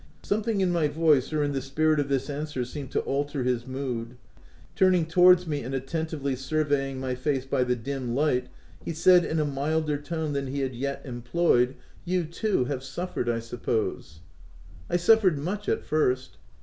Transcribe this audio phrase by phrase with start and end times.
[0.23, 3.67] Something in my voice or in the spirit of this answer seemed to alter his
[3.67, 4.17] mood.
[4.75, 8.47] Turn ing towards me and attentively surveying my face by the dim light,
[8.83, 11.75] he s»d in a milder tone than he had yet employed,—
[12.07, 12.13] OF WILDFELL HALL.
[12.13, 14.21] 11 "You too have suffered, I suppose.""
[14.89, 16.37] I suffered much, at first."